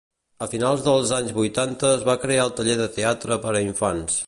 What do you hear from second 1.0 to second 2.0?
anys vuitanta